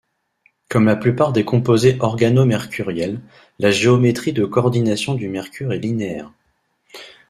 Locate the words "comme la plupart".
0.67-1.31